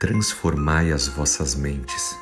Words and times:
Transformai 0.00 0.92
as 0.92 1.08
vossas 1.08 1.56
mentes. 1.56 2.16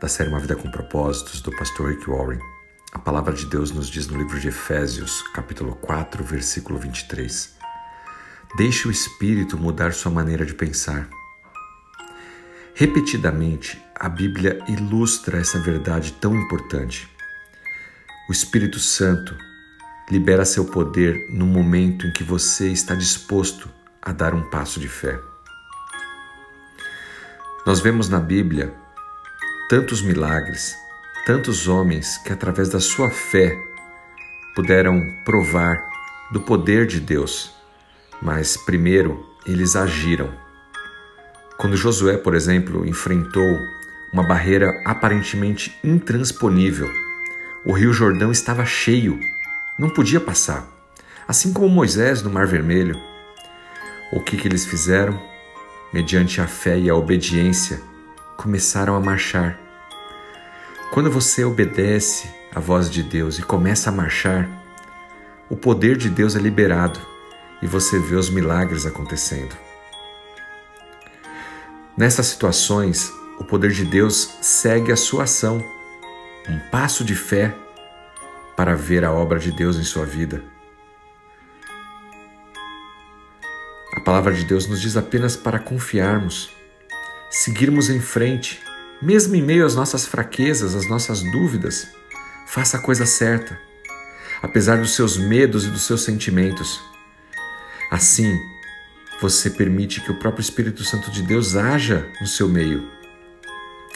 Da 0.00 0.06
série 0.06 0.28
Uma 0.28 0.38
Vida 0.38 0.54
com 0.54 0.70
Propósitos, 0.70 1.40
do 1.40 1.50
pastor 1.50 1.90
Rick 1.90 2.08
Warren. 2.08 2.38
A 2.92 2.98
palavra 3.00 3.34
de 3.34 3.44
Deus 3.46 3.72
nos 3.72 3.88
diz 3.88 4.06
no 4.06 4.16
livro 4.16 4.38
de 4.38 4.46
Efésios, 4.46 5.20
capítulo 5.34 5.74
4, 5.74 6.22
versículo 6.22 6.78
23. 6.78 7.56
Deixe 8.56 8.86
o 8.86 8.90
Espírito 8.92 9.58
mudar 9.58 9.92
sua 9.92 10.12
maneira 10.12 10.46
de 10.46 10.54
pensar. 10.54 11.08
Repetidamente, 12.72 13.84
a 13.96 14.08
Bíblia 14.08 14.62
ilustra 14.68 15.40
essa 15.40 15.58
verdade 15.58 16.12
tão 16.20 16.36
importante. 16.36 17.10
O 18.28 18.32
Espírito 18.32 18.78
Santo 18.78 19.36
libera 20.08 20.44
seu 20.44 20.66
poder 20.66 21.26
no 21.30 21.46
momento 21.46 22.06
em 22.06 22.12
que 22.12 22.22
você 22.22 22.70
está 22.70 22.94
disposto 22.94 23.68
a 24.00 24.12
dar 24.12 24.34
um 24.34 24.48
passo 24.50 24.78
de 24.78 24.88
fé. 24.88 25.31
Nós 27.64 27.78
vemos 27.78 28.08
na 28.08 28.18
Bíblia 28.18 28.74
tantos 29.68 30.02
milagres, 30.02 30.74
tantos 31.24 31.68
homens 31.68 32.18
que, 32.18 32.32
através 32.32 32.68
da 32.68 32.80
sua 32.80 33.08
fé, 33.08 33.56
puderam 34.56 35.00
provar 35.24 35.80
do 36.32 36.40
poder 36.40 36.88
de 36.88 36.98
Deus, 36.98 37.54
mas 38.20 38.56
primeiro 38.56 39.24
eles 39.46 39.76
agiram. 39.76 40.34
Quando 41.56 41.76
Josué, 41.76 42.16
por 42.16 42.34
exemplo, 42.34 42.84
enfrentou 42.84 43.60
uma 44.12 44.26
barreira 44.26 44.82
aparentemente 44.84 45.78
intransponível, 45.84 46.90
o 47.64 47.72
Rio 47.72 47.92
Jordão 47.92 48.32
estava 48.32 48.66
cheio, 48.66 49.20
não 49.78 49.88
podia 49.88 50.18
passar, 50.18 50.66
assim 51.28 51.52
como 51.52 51.68
Moisés 51.68 52.22
no 52.22 52.30
Mar 52.30 52.48
Vermelho. 52.48 53.00
O 54.12 54.18
que, 54.18 54.36
que 54.36 54.48
eles 54.48 54.66
fizeram? 54.66 55.31
Mediante 55.92 56.40
a 56.40 56.46
fé 56.46 56.78
e 56.78 56.88
a 56.88 56.94
obediência, 56.94 57.80
começaram 58.36 58.96
a 58.96 59.00
marchar. 59.00 59.58
Quando 60.92 61.10
você 61.10 61.44
obedece 61.44 62.28
à 62.54 62.60
voz 62.60 62.90
de 62.90 63.02
Deus 63.02 63.38
e 63.38 63.42
começa 63.42 63.90
a 63.90 63.92
marchar, 63.92 64.48
o 65.48 65.56
poder 65.56 65.96
de 65.96 66.08
Deus 66.08 66.34
é 66.34 66.38
liberado 66.38 67.00
e 67.60 67.66
você 67.66 67.98
vê 67.98 68.16
os 68.16 68.30
milagres 68.30 68.86
acontecendo. 68.86 69.56
Nessas 71.96 72.26
situações, 72.26 73.12
o 73.38 73.44
poder 73.44 73.70
de 73.70 73.84
Deus 73.84 74.38
segue 74.40 74.90
a 74.90 74.96
sua 74.96 75.24
ação, 75.24 75.62
um 76.48 76.58
passo 76.70 77.04
de 77.04 77.14
fé 77.14 77.54
para 78.56 78.74
ver 78.74 79.04
a 79.04 79.12
obra 79.12 79.38
de 79.38 79.52
Deus 79.52 79.76
em 79.76 79.84
sua 79.84 80.04
vida. 80.04 80.51
Palavra 84.02 84.34
de 84.34 84.44
Deus 84.44 84.66
nos 84.66 84.80
diz 84.80 84.96
apenas 84.96 85.36
para 85.36 85.58
confiarmos, 85.58 86.50
seguirmos 87.30 87.88
em 87.88 88.00
frente, 88.00 88.60
mesmo 89.00 89.34
em 89.34 89.42
meio 89.42 89.64
às 89.64 89.74
nossas 89.74 90.06
fraquezas, 90.06 90.74
às 90.74 90.88
nossas 90.88 91.22
dúvidas. 91.22 91.88
Faça 92.46 92.76
a 92.76 92.80
coisa 92.80 93.06
certa, 93.06 93.58
apesar 94.42 94.78
dos 94.78 94.94
seus 94.94 95.16
medos 95.16 95.64
e 95.64 95.70
dos 95.70 95.82
seus 95.82 96.02
sentimentos. 96.02 96.82
Assim, 97.90 98.36
você 99.20 99.48
permite 99.48 100.00
que 100.00 100.10
o 100.10 100.18
próprio 100.18 100.42
Espírito 100.42 100.82
Santo 100.84 101.10
de 101.10 101.22
Deus 101.22 101.56
haja 101.56 102.10
no 102.20 102.26
seu 102.26 102.48
meio, 102.48 102.86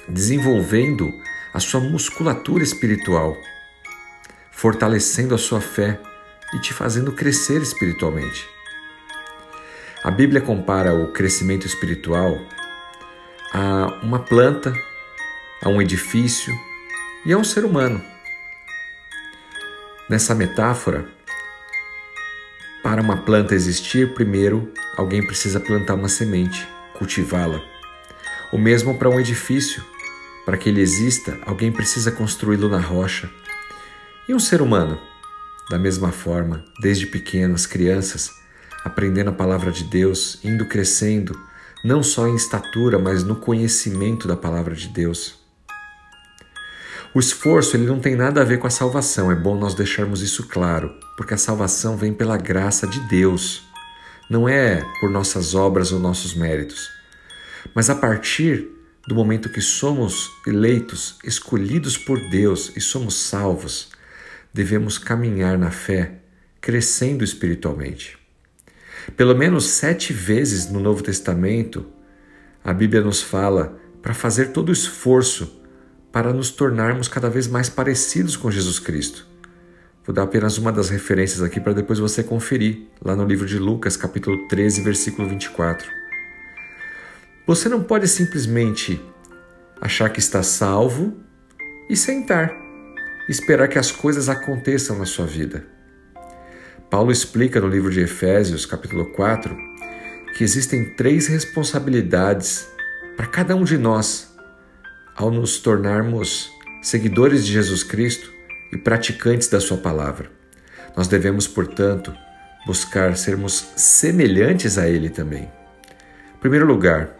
desenvolvendo 0.08 1.12
a 1.52 1.58
sua 1.58 1.80
musculatura 1.80 2.62
espiritual, 2.62 3.36
fortalecendo 4.52 5.34
a 5.34 5.38
sua 5.38 5.60
fé 5.60 6.00
e 6.54 6.60
te 6.60 6.72
fazendo 6.72 7.12
crescer 7.12 7.60
espiritualmente. 7.60 8.55
A 10.06 10.10
Bíblia 10.12 10.40
compara 10.40 10.94
o 10.94 11.10
crescimento 11.10 11.66
espiritual 11.66 12.38
a 13.52 13.98
uma 14.04 14.20
planta, 14.20 14.72
a 15.60 15.68
um 15.68 15.82
edifício 15.82 16.54
e 17.24 17.32
a 17.32 17.36
um 17.36 17.42
ser 17.42 17.64
humano. 17.64 18.00
Nessa 20.08 20.33
metáfora, 20.33 21.08
para 22.84 23.02
uma 23.02 23.16
planta 23.16 23.52
existir, 23.52 24.14
primeiro 24.14 24.72
alguém 24.96 25.27
precisa 25.27 25.58
plantar 25.58 25.95
uma 25.95 26.08
semente, 26.08 26.68
cultivá-la. 26.96 27.61
O 28.52 28.58
mesmo 28.58 28.96
para 28.96 29.11
um 29.11 29.18
edifício. 29.18 29.84
Para 30.45 30.56
que 30.56 30.68
ele 30.68 30.80
exista, 30.80 31.36
alguém 31.45 31.72
precisa 31.72 32.12
construí-lo 32.12 32.68
na 32.68 32.78
rocha. 32.78 33.28
E 34.28 34.33
um 34.33 34.39
ser 34.39 34.62
humano? 34.62 35.00
Da 35.68 35.80
mesma 35.80 36.12
forma, 36.12 36.64
desde 36.78 37.08
pequenas 37.08 37.66
crianças, 37.66 38.45
aprendendo 38.86 39.30
a 39.30 39.33
palavra 39.33 39.73
de 39.73 39.83
Deus, 39.83 40.39
indo 40.45 40.64
crescendo, 40.64 41.36
não 41.85 42.05
só 42.05 42.29
em 42.29 42.36
estatura, 42.36 43.01
mas 43.01 43.24
no 43.24 43.35
conhecimento 43.35 44.29
da 44.29 44.36
palavra 44.36 44.77
de 44.77 44.86
Deus. 44.86 45.35
O 47.13 47.19
esforço 47.19 47.77
ele 47.77 47.85
não 47.85 47.98
tem 47.98 48.14
nada 48.14 48.41
a 48.41 48.45
ver 48.45 48.58
com 48.58 48.67
a 48.69 48.70
salvação, 48.70 49.30
é 49.33 49.35
bom 49.35 49.58
nós 49.58 49.75
deixarmos 49.75 50.23
isso 50.23 50.46
claro, 50.46 50.95
porque 51.17 51.35
a 51.35 51.39
salvação 51.39 51.96
vem 51.96 52.14
pela 52.14 52.36
graça 52.36 52.86
de 52.86 53.01
Deus, 53.08 53.64
não 54.30 54.48
é 54.48 54.85
por 55.01 55.11
nossas 55.11 55.57
obras 55.57 55.91
ou 55.91 55.98
nossos 55.98 56.33
méritos. 56.33 56.89
Mas 57.75 57.91
a 57.91 57.95
partir 57.96 58.69
do 59.08 59.17
momento 59.17 59.48
que 59.48 59.61
somos 59.61 60.30
eleitos, 60.46 61.19
escolhidos 61.25 61.98
por 61.98 62.20
Deus 62.30 62.73
e 62.77 62.80
somos 62.80 63.17
salvos, 63.17 63.89
devemos 64.55 64.96
caminhar 64.96 65.58
na 65.58 65.73
fé, 65.73 66.20
crescendo 66.61 67.25
espiritualmente. 67.25 68.26
Pelo 69.14 69.34
menos 69.36 69.67
sete 69.67 70.12
vezes 70.12 70.70
no 70.70 70.80
Novo 70.80 71.02
Testamento, 71.02 71.86
a 72.64 72.72
Bíblia 72.72 73.02
nos 73.02 73.22
fala 73.22 73.78
para 74.02 74.12
fazer 74.12 74.46
todo 74.46 74.70
o 74.70 74.72
esforço 74.72 75.61
para 76.11 76.33
nos 76.33 76.50
tornarmos 76.50 77.08
cada 77.08 77.28
vez 77.28 77.46
mais 77.46 77.68
parecidos 77.68 78.36
com 78.36 78.50
Jesus 78.50 78.78
Cristo. 78.78 79.27
Vou 80.05 80.14
dar 80.14 80.22
apenas 80.22 80.56
uma 80.58 80.72
das 80.72 80.89
referências 80.89 81.42
aqui 81.42 81.61
para 81.61 81.72
depois 81.72 81.98
você 81.98 82.22
conferir, 82.22 82.86
lá 83.05 83.14
no 83.14 83.24
livro 83.24 83.46
de 83.46 83.58
Lucas, 83.58 83.96
capítulo 83.96 84.46
13, 84.48 84.83
versículo 84.83 85.28
24. 85.28 85.90
Você 87.46 87.68
não 87.68 87.83
pode 87.83 88.08
simplesmente 88.08 89.00
achar 89.80 90.11
que 90.11 90.18
está 90.18 90.42
salvo 90.42 91.16
e 91.89 91.96
sentar, 91.96 92.52
esperar 93.28 93.68
que 93.68 93.78
as 93.78 93.92
coisas 93.92 94.28
aconteçam 94.28 94.98
na 94.98 95.06
sua 95.06 95.27
vida. 95.27 95.76
Paulo 96.91 97.11
explica 97.11 97.61
no 97.61 97.67
livro 97.67 97.91
de 97.91 98.01
Efésios, 98.01 98.64
capítulo 98.64 99.07
4, 99.07 99.57
que 100.36 100.45
existem 100.45 100.95
três 100.95 101.27
responsabilidades 101.27 102.69
para 103.17 103.27
cada 103.27 103.57
um 103.57 103.64
de 103.64 103.77
nós 103.77 104.33
ao 105.17 105.30
nos 105.30 105.58
tornarmos 105.58 106.48
seguidores 106.80 107.45
de 107.45 107.52
Jesus 107.52 107.83
Cristo 107.83 108.30
e 108.73 108.77
praticantes 108.77 109.48
da 109.48 109.58
Sua 109.58 109.77
palavra. 109.77 110.30
Nós 110.96 111.08
devemos, 111.08 111.48
portanto, 111.48 112.14
buscar 112.64 113.17
sermos 113.17 113.73
semelhantes 113.75 114.79
a 114.79 114.89
Ele 114.89 115.11
também. 115.11 115.51
Em 116.36 116.39
primeiro 116.39 116.67
lugar, 116.67 117.17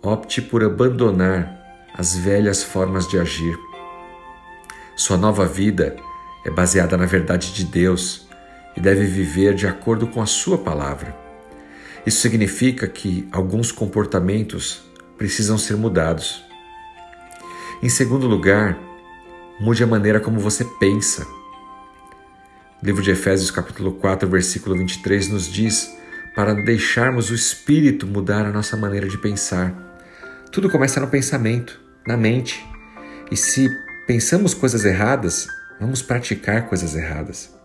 opte 0.00 0.40
por 0.40 0.62
abandonar 0.62 1.90
as 1.92 2.16
velhas 2.16 2.62
formas 2.62 3.08
de 3.08 3.18
agir. 3.18 3.58
Sua 4.94 5.16
nova 5.16 5.44
vida 5.44 5.96
é 6.44 6.50
baseada 6.50 6.96
na 6.96 7.06
verdade 7.06 7.52
de 7.52 7.64
Deus 7.64 8.25
e 8.76 8.80
deve 8.80 9.04
viver 9.04 9.54
de 9.54 9.66
acordo 9.66 10.06
com 10.06 10.20
a 10.20 10.26
Sua 10.26 10.58
palavra. 10.58 11.16
Isso 12.06 12.20
significa 12.20 12.86
que 12.86 13.28
alguns 13.32 13.72
comportamentos 13.72 14.84
precisam 15.16 15.58
ser 15.58 15.76
mudados. 15.76 16.44
Em 17.82 17.88
segundo 17.88 18.26
lugar, 18.26 18.78
mude 19.58 19.82
a 19.82 19.86
maneira 19.86 20.20
como 20.20 20.38
você 20.38 20.64
pensa. 20.78 21.26
O 22.82 22.86
livro 22.86 23.02
de 23.02 23.10
Efésios, 23.10 23.50
capítulo 23.50 23.92
4, 23.92 24.28
versículo 24.28 24.76
23, 24.76 25.28
nos 25.28 25.50
diz 25.50 25.96
para 26.34 26.52
deixarmos 26.52 27.30
o 27.30 27.34
Espírito 27.34 28.06
mudar 28.06 28.44
a 28.44 28.52
nossa 28.52 28.76
maneira 28.76 29.08
de 29.08 29.16
pensar. 29.16 29.74
Tudo 30.52 30.70
começa 30.70 31.00
no 31.00 31.08
pensamento, 31.08 31.80
na 32.06 32.16
mente. 32.16 32.64
E 33.30 33.36
se 33.36 33.68
pensamos 34.06 34.54
coisas 34.54 34.84
erradas, 34.84 35.48
vamos 35.80 36.02
praticar 36.02 36.68
coisas 36.68 36.94
erradas. 36.94 37.55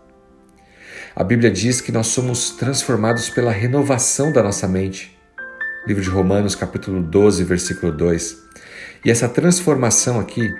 A 1.14 1.22
Bíblia 1.22 1.50
diz 1.50 1.82
que 1.82 1.92
nós 1.92 2.06
somos 2.06 2.52
transformados 2.52 3.28
pela 3.28 3.52
renovação 3.52 4.32
da 4.32 4.42
nossa 4.42 4.66
mente. 4.66 5.14
Livro 5.86 6.02
de 6.02 6.08
Romanos, 6.08 6.54
capítulo 6.54 7.02
12, 7.02 7.44
versículo 7.44 7.92
2. 7.92 8.38
E 9.04 9.10
essa 9.10 9.28
transformação 9.28 10.18
aqui, 10.18 10.50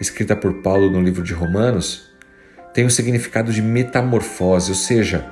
escrita 0.00 0.34
por 0.34 0.62
Paulo 0.62 0.90
no 0.90 1.00
livro 1.00 1.22
de 1.22 1.32
Romanos, 1.32 2.10
tem 2.74 2.84
o 2.84 2.90
significado 2.90 3.52
de 3.52 3.62
metamorfose, 3.62 4.72
ou 4.72 4.76
seja, 4.76 5.24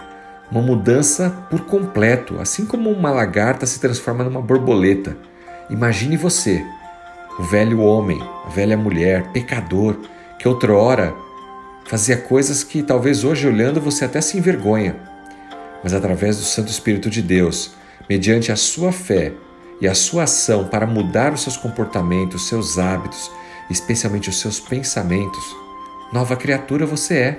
uma 0.49 0.63
mudança 0.63 1.29
por 1.51 1.63
completo, 1.63 2.39
assim 2.41 2.65
como 2.65 2.89
uma 2.89 3.11
lagarta 3.11 3.67
se 3.67 3.81
transforma 3.81 4.23
numa 4.23 4.41
borboleta. 4.41 5.17
Imagine 5.69 6.17
você, 6.17 6.65
o 7.37 7.43
velho 7.43 7.81
homem, 7.81 8.23
a 8.47 8.49
velha 8.51 8.77
mulher, 8.77 9.33
pecador, 9.33 9.97
que 10.39 10.47
outrora 10.47 11.13
fazia 11.88 12.19
coisas 12.19 12.62
que 12.62 12.82
talvez 12.82 13.25
hoje 13.25 13.49
olhando 13.49 13.81
você 13.81 14.05
até 14.05 14.20
se 14.20 14.37
envergonha. 14.37 14.94
Mas 15.82 15.94
através 15.94 16.37
do 16.37 16.43
Santo 16.43 16.70
Espírito 16.70 17.08
de 17.08 17.23
Deus, 17.23 17.73
mediante 18.08 18.52
a 18.52 18.56
sua 18.56 18.93
fé 18.93 19.32
e 19.81 19.88
a 19.88 19.94
sua 19.94 20.25
ação 20.25 20.67
para 20.67 20.87
mudar 20.87 21.32
os 21.32 21.43
seus 21.43 21.56
comportamentos, 21.56 22.43
os 22.43 22.49
seus 22.49 22.79
hábitos, 22.79 23.31
especialmente 23.70 24.29
os 24.29 24.38
seus 24.38 24.61
pensamentos, 24.61 25.56
nova 26.12 26.37
criatura 26.37 26.85
você 26.85 27.14
é. 27.14 27.38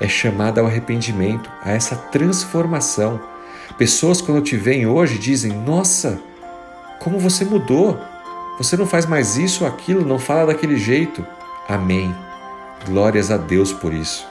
É 0.00 0.08
chamada 0.08 0.62
ao 0.62 0.66
arrependimento, 0.66 1.50
a 1.62 1.72
essa 1.72 1.94
transformação. 1.94 3.20
Pessoas, 3.76 4.22
quando 4.22 4.42
te 4.42 4.56
veem 4.56 4.86
hoje, 4.86 5.18
dizem: 5.18 5.52
Nossa, 5.52 6.18
como 6.98 7.18
você 7.18 7.44
mudou! 7.44 8.00
Você 8.56 8.76
não 8.76 8.86
faz 8.86 9.04
mais 9.04 9.36
isso 9.36 9.64
ou 9.64 9.70
aquilo, 9.70 10.06
não 10.06 10.18
fala 10.18 10.46
daquele 10.46 10.78
jeito. 10.78 11.26
Amém. 11.68 12.14
Glórias 12.86 13.30
a 13.30 13.36
Deus 13.36 13.72
por 13.72 13.92
isso. 13.92 14.26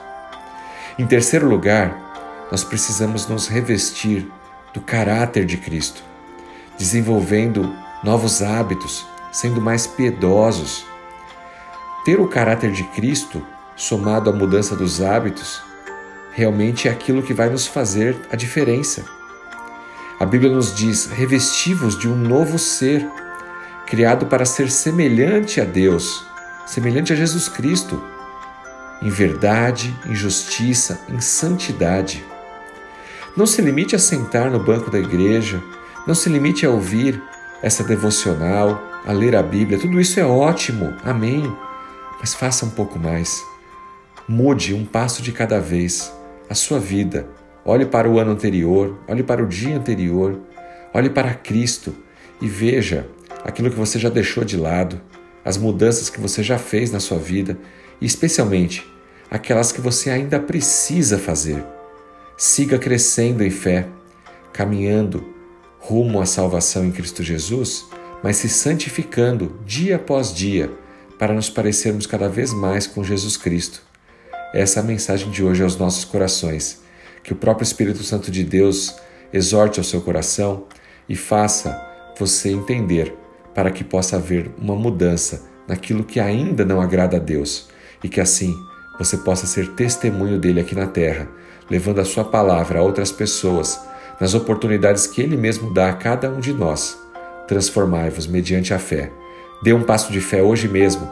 Em 0.97 1.05
terceiro 1.05 1.47
lugar, 1.47 2.47
nós 2.51 2.63
precisamos 2.63 3.27
nos 3.27 3.47
revestir 3.47 4.29
do 4.73 4.81
caráter 4.81 5.45
de 5.45 5.55
Cristo, 5.57 6.03
desenvolvendo 6.77 7.73
novos 8.03 8.41
hábitos, 8.41 9.05
sendo 9.31 9.61
mais 9.61 9.85
piedosos. 9.85 10.85
Ter 12.03 12.19
o 12.19 12.27
caráter 12.27 12.71
de 12.71 12.83
Cristo, 12.85 13.45
somado 13.75 14.29
à 14.29 14.33
mudança 14.33 14.75
dos 14.75 14.99
hábitos, 14.99 15.61
realmente 16.33 16.87
é 16.87 16.91
aquilo 16.91 17.21
que 17.21 17.33
vai 17.33 17.49
nos 17.49 17.67
fazer 17.67 18.19
a 18.31 18.35
diferença. 18.35 19.05
A 20.19 20.25
Bíblia 20.25 20.51
nos 20.51 20.73
diz: 20.73 21.05
revestivos 21.05 21.97
de 21.97 22.09
um 22.09 22.15
novo 22.15 22.57
ser, 22.57 23.07
criado 23.85 24.25
para 24.25 24.43
ser 24.43 24.71
semelhante 24.71 25.61
a 25.61 25.65
Deus, 25.65 26.25
semelhante 26.65 27.13
a 27.13 27.15
Jesus 27.15 27.47
Cristo 27.47 28.01
em 29.01 29.09
verdade, 29.09 29.95
em 30.05 30.15
justiça, 30.15 31.01
em 31.09 31.19
santidade. 31.19 32.23
Não 33.35 33.45
se 33.45 33.61
limite 33.61 33.95
a 33.95 33.99
sentar 33.99 34.51
no 34.51 34.59
banco 34.59 34.89
da 34.89 34.99
igreja, 34.99 35.61
não 36.05 36.15
se 36.15 36.29
limite 36.29 36.65
a 36.65 36.69
ouvir 36.69 37.21
essa 37.61 37.83
devocional, 37.83 38.81
a 39.05 39.11
ler 39.11 39.35
a 39.35 39.43
Bíblia, 39.43 39.79
tudo 39.79 39.99
isso 39.99 40.19
é 40.19 40.25
ótimo, 40.25 40.93
amém. 41.03 41.51
Mas 42.19 42.33
faça 42.33 42.65
um 42.65 42.69
pouco 42.69 42.99
mais. 42.99 43.41
Mude 44.27 44.73
um 44.73 44.85
passo 44.85 45.21
de 45.21 45.31
cada 45.31 45.59
vez 45.59 46.11
a 46.49 46.55
sua 46.55 46.79
vida. 46.79 47.27
Olhe 47.63 47.85
para 47.85 48.09
o 48.09 48.19
ano 48.19 48.31
anterior, 48.31 48.99
olhe 49.07 49.23
para 49.23 49.43
o 49.43 49.47
dia 49.47 49.77
anterior, 49.77 50.39
olhe 50.93 51.09
para 51.09 51.33
Cristo 51.33 51.95
e 52.41 52.47
veja 52.47 53.07
aquilo 53.43 53.69
que 53.69 53.75
você 53.75 53.99
já 53.99 54.09
deixou 54.09 54.43
de 54.43 54.57
lado, 54.57 54.99
as 55.49 55.57
mudanças 55.57 56.11
que 56.11 56.19
você 56.19 56.43
já 56.43 56.59
fez 56.59 56.91
na 56.91 56.99
sua 56.99 57.17
vida 57.17 57.57
e 57.99 58.05
especialmente 58.05 58.87
aquelas 59.31 59.71
que 59.71 59.81
você 59.81 60.11
ainda 60.11 60.39
precisa 60.39 61.17
fazer. 61.17 61.65
Siga 62.37 62.77
crescendo 62.77 63.43
em 63.43 63.49
fé, 63.49 63.87
caminhando 64.53 65.25
rumo 65.79 66.21
à 66.21 66.25
salvação 66.27 66.85
em 66.85 66.91
Cristo 66.91 67.23
Jesus, 67.23 67.87
mas 68.23 68.37
se 68.37 68.47
santificando 68.47 69.59
dia 69.65 69.95
após 69.95 70.31
dia 70.31 70.71
para 71.17 71.33
nos 71.33 71.49
parecermos 71.49 72.05
cada 72.05 72.29
vez 72.29 72.53
mais 72.53 72.85
com 72.85 73.03
Jesus 73.03 73.35
Cristo. 73.35 73.81
Essa 74.53 74.79
é 74.79 74.83
a 74.83 74.85
mensagem 74.85 75.31
de 75.31 75.43
hoje 75.43 75.63
aos 75.63 75.75
nossos 75.77 76.05
corações. 76.05 76.81
Que 77.23 77.33
o 77.33 77.35
próprio 77.35 77.63
Espírito 77.63 78.03
Santo 78.03 78.29
de 78.29 78.43
Deus 78.43 78.95
exorte 79.33 79.79
ao 79.79 79.83
seu 79.83 79.99
coração 80.01 80.65
e 81.09 81.15
faça 81.15 81.75
você 82.19 82.51
entender 82.51 83.17
para 83.53 83.71
que 83.71 83.83
possa 83.83 84.17
haver 84.17 84.51
uma 84.57 84.75
mudança 84.75 85.49
naquilo 85.67 86.03
que 86.03 86.19
ainda 86.19 86.65
não 86.65 86.81
agrada 86.81 87.17
a 87.17 87.19
Deus 87.19 87.69
e 88.03 88.09
que 88.09 88.19
assim 88.19 88.55
você 88.97 89.17
possa 89.17 89.45
ser 89.45 89.69
testemunho 89.69 90.37
dele 90.37 90.59
aqui 90.59 90.75
na 90.75 90.87
terra, 90.87 91.27
levando 91.69 91.99
a 91.99 92.05
sua 92.05 92.25
palavra 92.25 92.79
a 92.79 92.81
outras 92.81 93.11
pessoas, 93.11 93.79
nas 94.19 94.33
oportunidades 94.33 95.07
que 95.07 95.21
ele 95.21 95.37
mesmo 95.37 95.73
dá 95.73 95.89
a 95.89 95.93
cada 95.93 96.29
um 96.29 96.39
de 96.39 96.51
nós. 96.51 96.99
Transformai-vos 97.47 98.27
mediante 98.27 98.73
a 98.73 98.79
fé. 98.79 99.11
Dê 99.63 99.71
um 99.71 99.83
passo 99.83 100.11
de 100.11 100.19
fé 100.19 100.43
hoje 100.43 100.67
mesmo 100.67 101.09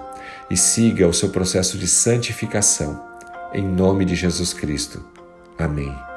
e 0.50 0.58
siga 0.58 1.08
o 1.08 1.14
seu 1.14 1.30
processo 1.30 1.78
de 1.78 1.88
santificação. 1.88 3.02
Em 3.54 3.66
nome 3.66 4.04
de 4.04 4.16
Jesus 4.16 4.54
Cristo. 4.54 5.04
Amém. 5.58 6.17